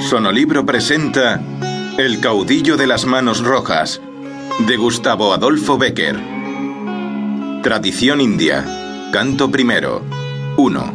[0.00, 1.40] Sonolibro presenta
[1.98, 4.00] El caudillo de las manos rojas,
[4.66, 6.18] de Gustavo Adolfo Becker.
[7.62, 8.64] Tradición india,
[9.12, 10.02] canto primero,
[10.56, 10.94] 1.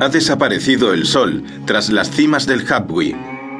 [0.00, 3.16] Ha desaparecido el sol tras las cimas del Habwi,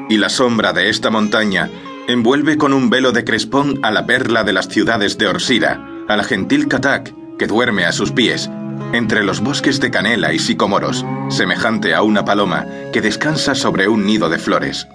[0.09, 1.69] y la sombra de esta montaña
[2.07, 6.17] envuelve con un velo de crespón a la perla de las ciudades de Orsira, a
[6.17, 8.51] la gentil Katak, que duerme a sus pies,
[8.95, 14.05] entre los bosques de canela y sicomoros, semejante a una paloma que descansa sobre un
[14.05, 14.87] nido de flores.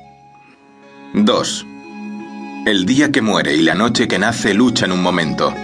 [1.14, 1.66] 2.
[2.66, 5.54] El día que muere y la noche que nace luchan un momento,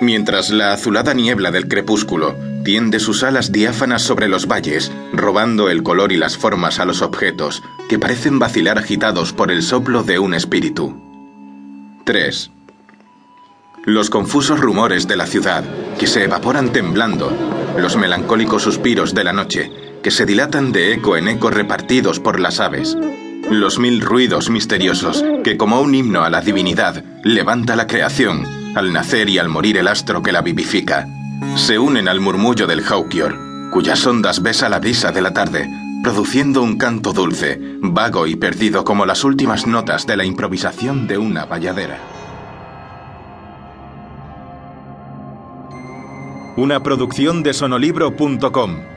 [0.00, 5.82] mientras la azulada niebla del crepúsculo tiende sus alas diáfanas sobre los valles, robando el
[5.82, 10.18] color y las formas a los objetos, que parecen vacilar agitados por el soplo de
[10.18, 11.00] un espíritu.
[12.04, 12.50] 3.
[13.84, 15.62] Los confusos rumores de la ciudad,
[15.98, 17.32] que se evaporan temblando,
[17.78, 19.70] los melancólicos suspiros de la noche,
[20.02, 22.96] que se dilatan de eco en eco repartidos por las aves,
[23.50, 28.92] los mil ruidos misteriosos, que como un himno a la divinidad, levanta la creación, al
[28.92, 31.06] nacer y al morir el astro que la vivifica,
[31.54, 35.68] se unen al murmullo del Haukior, cuyas ondas besa la brisa de la tarde,
[36.02, 41.18] produciendo un canto dulce, vago y perdido como las últimas notas de la improvisación de
[41.18, 41.98] una valladera.
[46.56, 48.95] Una producción de sonolibro.com.